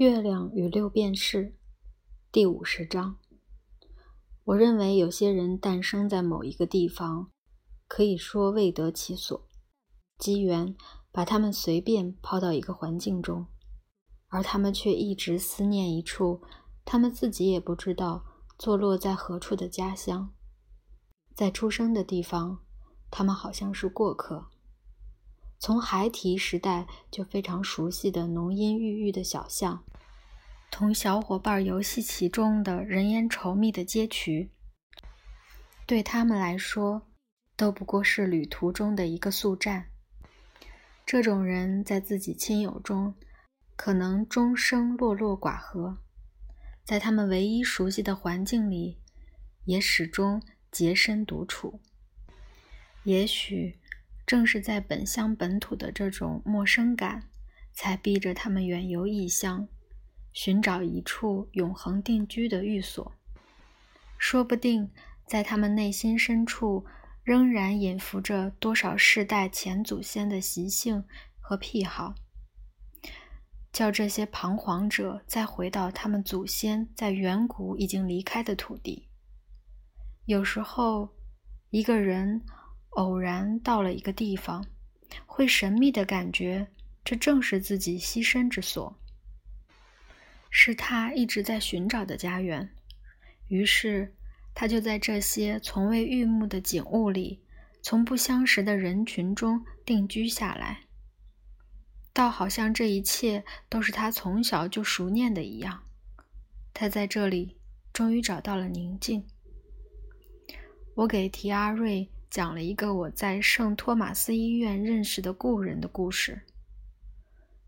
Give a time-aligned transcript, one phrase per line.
[0.00, 1.58] 月亮与六便士
[2.32, 3.18] 第五十章。
[4.44, 7.30] 我认为有些人诞生在某一个地方，
[7.86, 9.46] 可以说未得其所，
[10.16, 10.74] 机缘
[11.12, 13.48] 把他们随便抛到一个环境中，
[14.28, 16.40] 而他们却一直思念一处
[16.86, 18.24] 他们自己也不知道
[18.58, 20.32] 坐落在何处的家乡。
[21.34, 22.60] 在出生的地方，
[23.10, 24.49] 他们好像是过客。
[25.60, 29.84] 从孩提时代就非常熟悉的浓荫郁郁的小巷，
[30.70, 34.50] 同小伙伴游戏其中的人烟稠密的街区，
[35.84, 37.02] 对他们来说
[37.56, 39.90] 都不过是旅途中的一个宿站。
[41.04, 43.14] 这种人在自己亲友中
[43.76, 45.98] 可能终生落落寡合，
[46.86, 48.98] 在他们唯一熟悉的环境里
[49.66, 51.82] 也始终洁身独处。
[53.04, 53.78] 也许。
[54.30, 57.28] 正是在本乡本土的这种陌生感，
[57.72, 59.66] 才逼着他们远游异乡，
[60.32, 63.12] 寻找一处永恒定居的寓所。
[64.18, 64.92] 说不定，
[65.26, 66.86] 在他们内心深处，
[67.24, 71.02] 仍然隐伏着多少世代前祖先的习性
[71.40, 72.14] 和癖好，
[73.72, 79.08] 叫这些彷徨者再回到他们祖先在远古已经离开的土地。
[80.26, 81.16] 有时候，
[81.70, 82.44] 一个人。
[82.90, 84.66] 偶然到了一个地方，
[85.26, 86.66] 会神秘的感觉，
[87.04, 88.98] 这正是自己栖身之所，
[90.50, 92.68] 是他一直在寻找的家园。
[93.48, 94.14] 于是，
[94.54, 97.42] 他就在这些从未遇目的景物里，
[97.80, 100.86] 从不相识的人群中定居下来，
[102.12, 105.84] 倒好像这一切都是他从小就熟念的一样。
[106.74, 107.56] 他在这里
[107.92, 109.26] 终于找到了宁静。
[110.94, 112.10] 我给提阿瑞。
[112.30, 116.42] 讲了一个我在圣托马斯医院认识的故人的故事。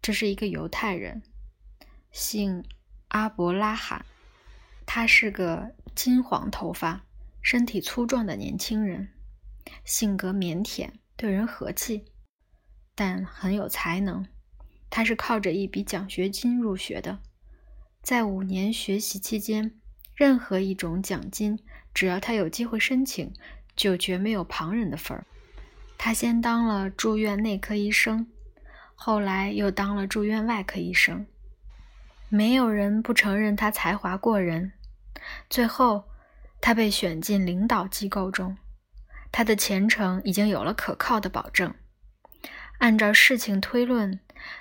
[0.00, 1.22] 这是一个犹太人，
[2.12, 2.64] 姓
[3.08, 4.06] 阿伯拉罕，
[4.86, 7.04] 他是个金黄头发、
[7.42, 9.08] 身体粗壮的年轻人，
[9.84, 12.04] 性格腼腆，对人和气，
[12.94, 14.24] 但很有才能。
[14.88, 17.18] 他是靠着一笔奖学金入学的，
[18.02, 19.80] 在五年学习期间，
[20.14, 21.58] 任何一种奖金，
[21.92, 23.34] 只要他有机会申请。
[23.76, 25.24] 就绝没有旁人的份儿。
[25.96, 28.26] 他先当了住院内科医生，
[28.94, 31.26] 后来又当了住院外科医生。
[32.28, 34.72] 没有人不承认他才华过人。
[35.48, 36.04] 最后，
[36.60, 38.56] 他被选进领导机构中，
[39.30, 41.72] 他的前程已经有了可靠的保证。
[42.78, 44.18] 按照事情推论，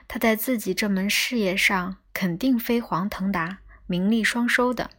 [0.07, 3.57] 他在自己这门事业上肯定飞黄腾达、
[3.87, 4.91] 名利双收的。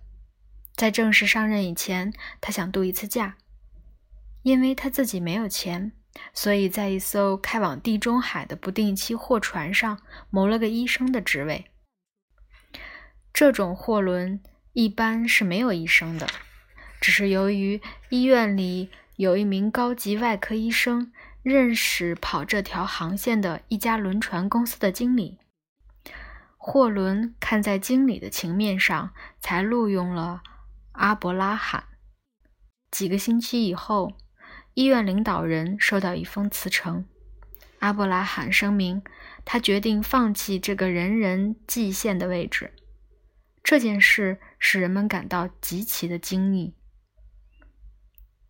[0.74, 3.36] 在正式上任以前，他想度一次假。
[4.44, 5.92] 因为他自己没有钱，
[6.34, 11.70] 所以在一艘开往地中海的不定期货船上谋了个医生的职位。
[13.32, 14.42] 这种货轮
[14.74, 16.28] 一般是没有医生的，
[17.00, 21.10] 只是由于医院里有一名高级外科医生
[21.42, 25.38] 认识跑这条航线的一家轮船公司的经理，
[26.58, 30.42] 货轮看在经理的情面上，才录用了
[30.92, 31.84] 阿伯拉罕。
[32.90, 34.12] 几个星期以后。
[34.74, 37.04] 医院领导人收到一封辞呈，
[37.78, 39.04] 阿布拉罕声明，
[39.44, 42.72] 他决定放弃这个人人祭献的位置。
[43.62, 46.74] 这件事使人们感到极其的惊异，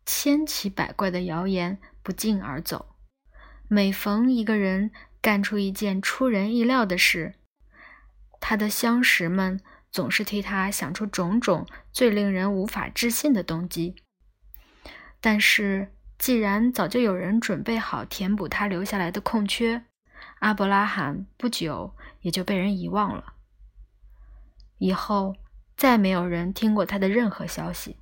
[0.06, 2.96] 千奇百怪的谣言不胫而走。
[3.68, 7.34] 每逢一个人干出一件出人意料的事，
[8.40, 9.60] 他的相识们
[9.90, 13.96] 总是替他想出种种最令人无法置信的动机，
[15.20, 15.93] 但是。
[16.18, 19.84] 既然早就有人准备好填补他留下来的空缺，
[20.38, 23.34] 阿伯拉罕不久也就被人遗忘了。
[24.78, 25.34] 以后
[25.76, 27.96] 再没有人听过他的任何消息。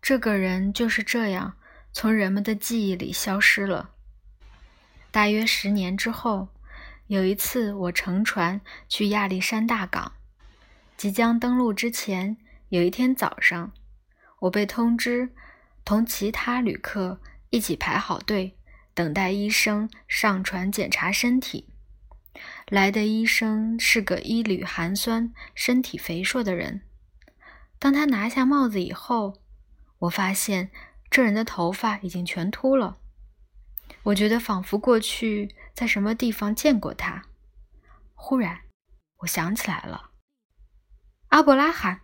[0.00, 1.54] 这个人就是这样
[1.92, 3.90] 从人们的记忆里消失了。
[5.10, 6.48] 大约十年之后，
[7.06, 10.12] 有一次我乘船去亚历山大港，
[10.96, 12.36] 即将登陆之前，
[12.68, 13.72] 有一天早上，
[14.40, 15.34] 我被通知。
[15.84, 17.20] 同其他旅客
[17.50, 18.56] 一起排好队，
[18.94, 21.68] 等待医生上船检查身体。
[22.68, 26.82] 来的医生是个衣履寒酸、身体肥硕的人。
[27.78, 29.42] 当他拿下帽子以后，
[29.98, 30.70] 我发现
[31.10, 32.98] 这人的头发已经全秃了。
[34.04, 37.26] 我觉得仿佛过去在什么地方见过他。
[38.14, 38.62] 忽然，
[39.18, 40.10] 我想起来了，
[41.28, 42.00] 阿伯拉罕，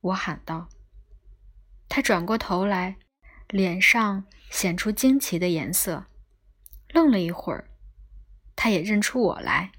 [0.00, 0.68] 我喊道。
[1.88, 2.96] 他转过头来，
[3.48, 6.06] 脸上显出惊奇的颜色，
[6.90, 7.68] 愣了一会儿，
[8.54, 9.72] 他也认出我来。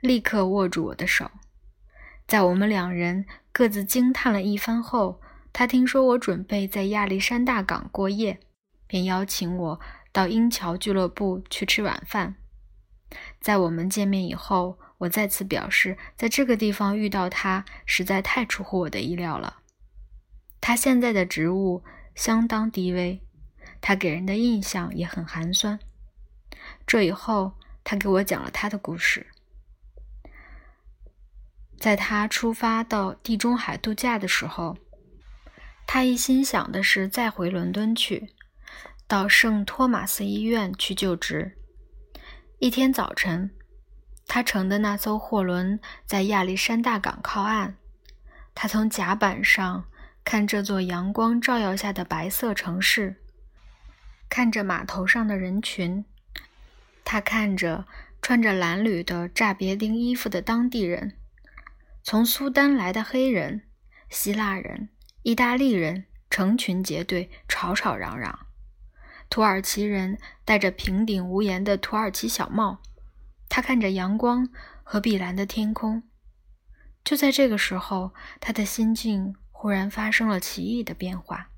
[0.00, 1.30] 立刻握住我的手。
[2.26, 5.20] 在我们两人各自惊叹了一番后，
[5.52, 8.38] 他听说我准备在亚历山大港过夜，
[8.86, 9.80] 便邀请我
[10.12, 12.36] 到鹰桥俱乐部去吃晚饭。
[13.40, 19.57] 在我们见面以后，我再次表示，在这个地方遇到他实在太出乎我的意料了。
[20.60, 21.82] 他现在的职务
[22.14, 23.20] 相当低微，
[23.80, 25.78] 他给人的印象也很寒酸。
[26.86, 27.52] 这以后，
[27.84, 29.26] 他给我讲了他的故事。
[31.78, 34.76] 在他出发到地中海度假的时候，
[35.86, 38.34] 他一心想的是再回伦敦去，
[39.06, 41.56] 到圣托马斯医院去就职。
[42.58, 43.50] 一天早晨，
[44.26, 47.76] 他乘的那艘货轮在亚历山大港靠岸。
[48.54, 49.84] 他从甲板上
[50.30, 53.16] 看这座阳光照耀下的白色城市，
[54.28, 56.04] 看着码头上的人群，
[57.02, 57.86] 他看着
[58.20, 61.16] 穿着蓝缕的炸别丁衣服的当地人。
[62.02, 63.62] 从苏丹来的黑人、
[64.10, 64.90] 希腊人、
[65.22, 68.38] 意大利人成群结队，吵吵嚷嚷。
[69.30, 72.82] 土耳其人戴着平顶无檐的土耳其小帽，
[73.48, 74.46] 他看着阳光
[74.84, 76.02] 和碧蓝的天空。
[77.02, 81.50] 就在这个时候，他的心境忽然发生了奇异的变化。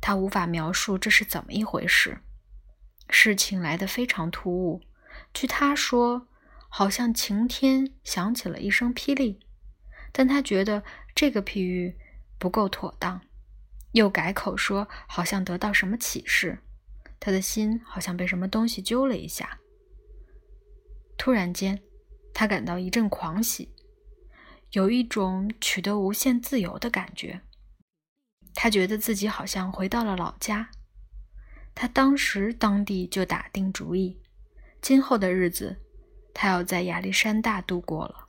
[0.00, 2.18] 他无法描述这是怎么一回事。
[3.08, 4.82] 事情来得非常突兀。
[5.32, 6.26] 据他说，
[6.68, 9.38] 好像晴天响起了一声霹雳。
[10.10, 10.82] 但他觉得
[11.14, 11.96] 这个譬喻
[12.36, 13.20] 不够妥当，
[13.92, 16.58] 又改口说好像得到什么启示，
[17.20, 19.60] 他的心好像被什么东西揪了一下。
[21.16, 21.80] 突然间，
[22.34, 23.72] 他感到一阵狂喜，
[24.72, 27.40] 有一种取得无限自由的感觉。
[28.54, 30.70] 他觉得自己好像回到了老家。
[31.74, 34.20] 他当时当地就打定主意，
[34.82, 35.80] 今后的日子
[36.34, 38.28] 他要在亚历山大度过了。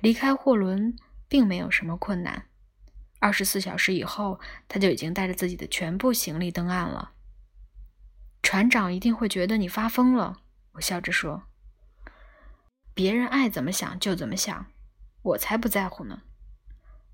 [0.00, 0.96] 离开货轮
[1.28, 2.46] 并没有什么困难。
[3.18, 7.12] 二十四小时以后，他就已经带着自己的全部行李登岸了。
[8.42, 10.42] 船长一定会觉得你发疯了，
[10.72, 11.44] 我笑着说。
[12.94, 14.66] 别人爱怎么想就怎么想，
[15.22, 16.22] 我才不在乎呢。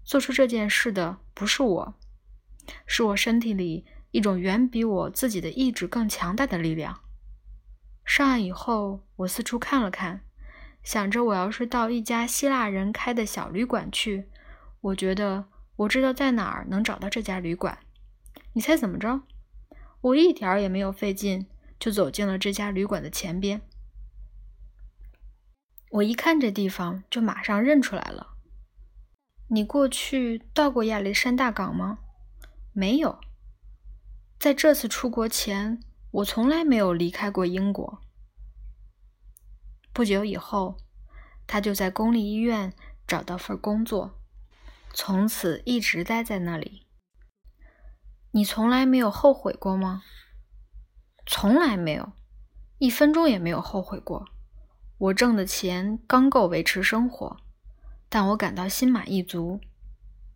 [0.04, 1.94] 做出这件事的不是我，
[2.86, 7.00] 是我身体里一种远比我自己的意志更强大的力量。
[8.04, 10.22] 上岸以后，我四处看了看。
[10.82, 14.28] 想着，我要是到一家希腊人开的小旅馆去，
[14.80, 15.44] 我觉得
[15.76, 17.78] 我知道在哪儿能找到这家旅馆。
[18.54, 19.20] 你猜怎么着？
[20.00, 21.46] 我一点儿也没有费劲，
[21.78, 23.60] 就走进了这家旅馆的前边。
[25.90, 28.34] 我一看这地方，就马上认出来了。
[29.48, 32.00] 你过去到过亚历山大港吗？
[32.72, 33.18] 没有。
[34.38, 38.00] 在这次出国前，我从来没有离开过英国。
[39.94, 40.76] 不久以后，
[41.46, 42.74] 他就在公立医院
[43.06, 44.20] 找到份工作，
[44.92, 46.86] 从此一直待在那里。
[48.32, 50.02] 你从来没有后悔过吗？
[51.26, 52.12] 从来没有，
[52.76, 54.28] 一分钟也没有后悔过。
[54.98, 57.36] 我挣的钱刚够维持生活，
[58.08, 59.60] 但我感到心满意足。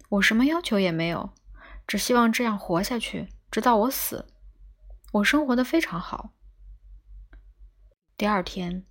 [0.09, 1.35] 我什么要求也没有，
[1.87, 4.26] 只希望这样活下去，直到我死。
[5.12, 6.32] 我生活的非常好。
[8.17, 8.85] 第二天。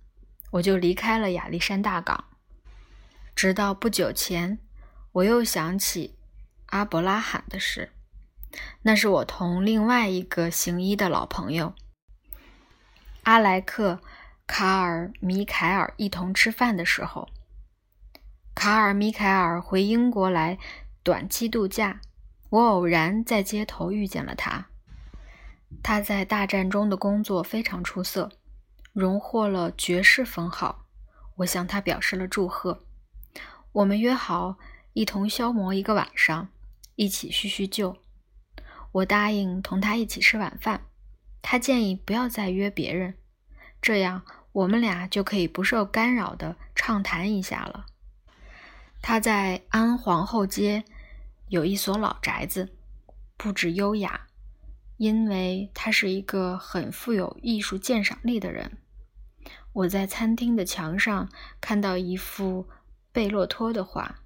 [0.52, 2.24] 我就离开了亚历山大港，
[3.34, 4.58] 直到不久前，
[5.12, 6.18] 我又想起
[6.66, 7.90] 阿伯拉罕的事。
[8.82, 11.74] 那是我同另外一个行医的老朋友
[13.22, 13.94] 阿莱克·
[14.46, 17.28] 卡尔·米凯尔一同吃饭的时候。
[18.54, 20.58] 卡尔·米凯尔回英国来
[21.02, 22.00] 短期度假，
[22.50, 24.66] 我偶然在街头遇见了他。
[25.82, 28.30] 他在大战中的工作非常出色。
[28.92, 30.84] 荣获了爵士封号，
[31.36, 32.84] 我向他表示了祝贺。
[33.72, 34.58] 我们约好
[34.92, 36.50] 一同消磨一个晚上，
[36.96, 37.96] 一起叙叙旧。
[38.92, 40.82] 我答应同他一起吃晚饭，
[41.40, 43.14] 他建议不要再约别人，
[43.82, 44.22] 这样
[44.52, 47.86] 我们俩就可以不受干扰地畅谈一下了。
[49.02, 50.84] 他在安皇后街
[51.48, 52.72] 有一所老宅子，
[53.36, 54.28] 布置优雅，
[54.96, 58.78] 因为他是一个很富有艺术鉴赏力的人。
[59.72, 61.28] 我在餐厅的墙上
[61.60, 62.68] 看到一幅
[63.10, 64.20] 贝洛托的画，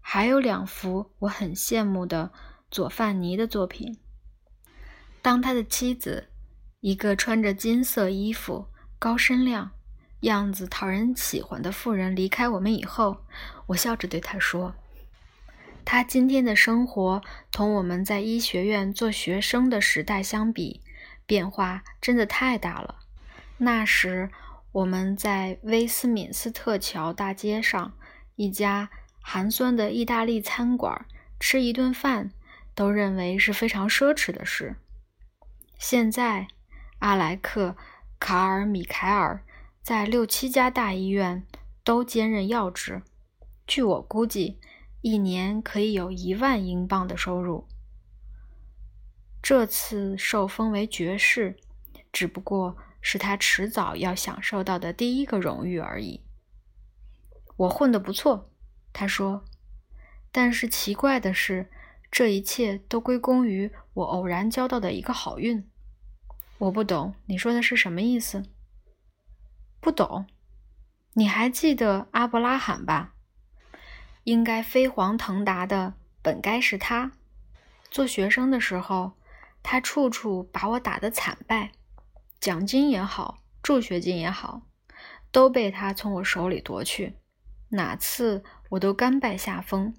[0.00, 2.32] 还有两幅我很羡慕的
[2.70, 3.98] 佐范尼的作品。
[5.20, 6.30] 当他的妻子，
[6.80, 8.66] 一个穿着金色衣服、
[8.98, 9.70] 高身量、
[10.20, 13.24] 样子讨人喜欢的妇人离开我们以后，
[13.68, 14.74] 我笑着对他说
[15.84, 20.80] ：“他今天的生活同我们在医学院做学生的时代相比，
[21.24, 22.96] 变化真的太大了。”
[23.58, 24.30] 那时，
[24.72, 27.94] 我们在威斯敏斯特桥大街上
[28.34, 28.90] 一家
[29.22, 31.06] 寒酸的意大利餐馆
[31.40, 32.30] 吃一顿饭，
[32.74, 34.76] 都认为是非常奢侈的事。
[35.78, 36.48] 现在，
[37.06, 37.68] 阿莱克·
[38.18, 39.44] 卡尔·米凯尔
[39.80, 41.46] 在六七家大医院
[41.84, 43.00] 都兼任要职，
[43.64, 44.58] 据我估计，
[45.02, 47.68] 一年可以有一万英镑的收入。
[49.40, 51.56] 这次受封为爵士，
[52.10, 52.76] 只不过。
[53.00, 56.24] 是他迟早要享受到的第一个荣誉而已。
[57.56, 58.50] 我混得不错，
[58.92, 59.44] 他说。
[60.32, 61.70] 但是奇怪的是，
[62.10, 65.70] 这一切都归功于我偶然交到的一个好运。
[66.58, 68.42] 我不懂你说的是什么意思？
[69.80, 70.26] 不懂？
[71.12, 73.14] 你还记得阿伯拉罕吧？
[74.24, 77.12] 应该飞黄腾达的本该是他。
[77.90, 79.12] 做学生的时候，
[79.62, 81.72] 他处处把我打得惨败。
[82.40, 84.62] 奖金也好，助学金也好，
[85.30, 87.18] 都被他从我手里夺去，
[87.70, 89.94] 哪次我都甘拜下风。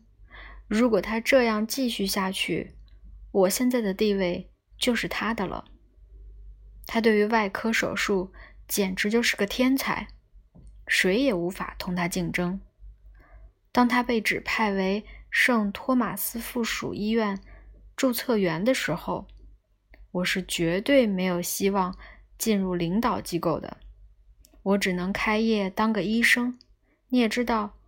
[0.68, 2.76] 如果他这样继续下去，
[3.32, 5.66] 我现在的地位就是他的了。
[6.88, 8.34] 他对于外科手术
[8.68, 10.08] 简直就是个天才，
[10.88, 12.60] 谁也无法同他竞争。
[13.72, 17.40] 当他被指派为圣托马斯附属医院
[17.96, 19.28] 注册员的时候，
[20.10, 21.96] 我是绝对没有希望。
[22.38, 23.78] 进入领导机构的，
[24.62, 26.60] 我只能开业当个医生。
[27.10, 27.80] 你也知道，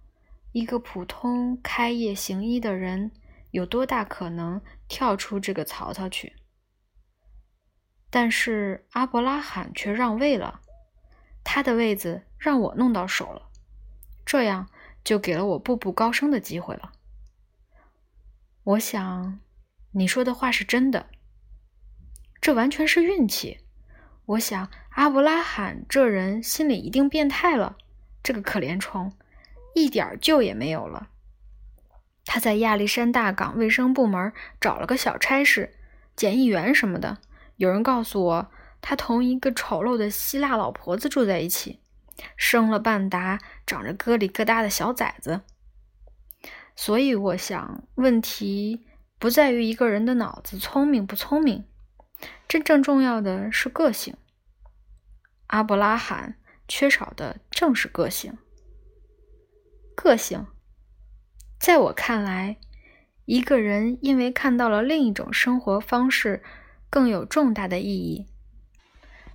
[0.54, 3.12] 一个普通开业行医的人
[3.52, 6.34] 有多大可能跳出这个槽槽去？
[8.10, 10.62] 但是阿伯拉罕却让位了，
[11.44, 13.50] 他的位子让我弄到手了，
[14.26, 14.68] 这样
[15.04, 16.92] 就给了我步步高升的机会了。
[18.64, 19.40] 我想，
[19.92, 21.08] 你说的话是真的，
[22.42, 23.60] 这完全是运气。
[24.26, 27.78] 我想，阿伯拉罕这人心里一定变态了。
[28.22, 29.12] 这个可怜虫，
[29.74, 31.10] 一点救也没有了。
[32.26, 35.76] 他在亚历山大港卫生部门找了个小差事，
[36.16, 37.18] 检疫员什么的。
[37.60, 41.82] 有人告诉我，他同一个丑陋的希腊老婆子住在一起，
[42.38, 43.38] 生了半打
[43.68, 45.42] 长着疙里疙瘩的小崽子。
[46.74, 48.86] 所以，我想，问题
[49.20, 51.66] 不在于一个人的脑子聪明不聪明。
[52.48, 54.16] 真正重要的是个性。
[55.48, 58.38] 阿伯拉罕缺少的正是个性。
[59.96, 60.48] 个性，
[61.60, 62.56] 在我看来，
[63.26, 66.42] 一个人因为看到了另一种生活方式
[66.90, 68.28] 更有重大的意义，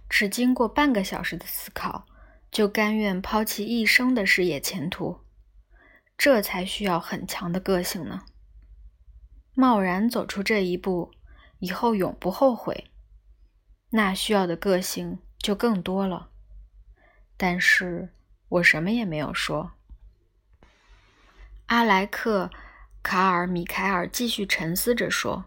[0.09, 2.07] 只经过半个小时的思考，
[2.51, 5.21] 就甘愿抛弃一生的事业前途，
[6.19, 8.25] 这才需要很强的个性呢。
[9.55, 11.13] 贸然走出这一步，
[11.61, 12.91] 以后永不后悔。
[13.91, 16.31] 那需要的个性就更多了，
[17.37, 18.13] 但是
[18.49, 19.73] 我什么也没有说。
[21.67, 22.51] 阿莱克·
[23.03, 25.45] 卡尔·米凯尔继续沉思着说：“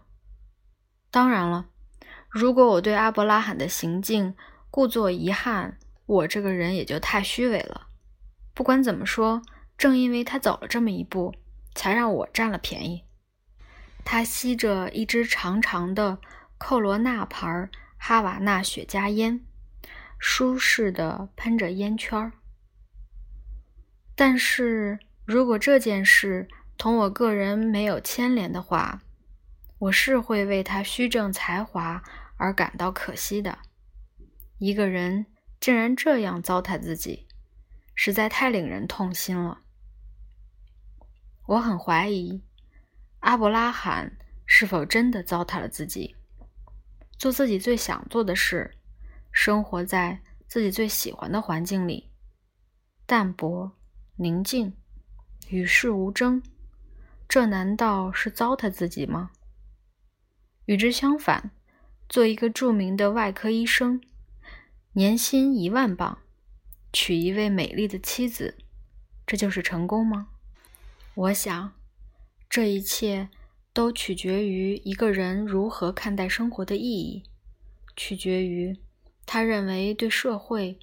[1.12, 1.68] 当然了，
[2.28, 4.34] 如果我对阿伯拉罕的行径
[4.70, 7.88] 故作遗憾，我这个人也就太虚伪了。
[8.54, 9.42] 不管怎么说，
[9.76, 11.34] 正因为他走了这么一步，
[11.74, 13.04] 才让我占了便宜。”
[14.04, 16.18] 他吸着一支长长的
[16.56, 17.68] 寇罗纳牌。
[18.00, 19.44] 哈瓦那雪茄烟，
[20.20, 22.32] 舒适的喷着烟圈儿。
[24.14, 29.02] 但是如果这件事同我个人没有牵连的话，
[29.78, 32.02] 我是会为他虚正才华
[32.36, 33.58] 而感到可惜的。
[34.58, 35.26] 一个人
[35.60, 37.28] 竟然这样糟蹋自己，
[37.94, 39.60] 实在太令人痛心了。
[41.46, 42.42] 我很怀疑，
[43.20, 46.16] 阿伯拉罕是否真的糟蹋了自己。
[47.16, 48.76] 做自己最想做的事，
[49.30, 52.10] 生活在自己最喜欢的环境里，
[53.06, 53.72] 淡泊、
[54.16, 54.76] 宁静、
[55.48, 56.42] 与世无争，
[57.28, 59.30] 这难道是糟蹋自己吗？
[60.68, 61.50] 与之相反，
[62.10, 64.02] 做一个著名的外科医生，
[64.92, 66.18] 年薪一万镑，
[66.92, 68.58] 娶一位美丽的妻子，
[69.26, 70.28] 这就是成功吗？
[71.14, 71.72] 我想，
[72.48, 73.30] 这一切。
[73.74, 77.22] 都取决于一个人如何看待生活的意义，
[77.94, 78.76] 取决于
[79.24, 80.80] 他认为对社会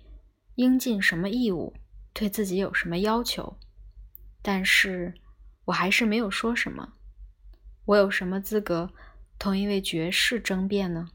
[0.54, 1.74] 应尽什么义务，
[2.14, 3.58] 对自己有什么要求。
[4.42, 5.14] 但是
[5.66, 6.94] 我还是没有说什么。
[7.84, 8.94] 我有什么资格
[9.38, 11.10] 同一位爵士争辩呢？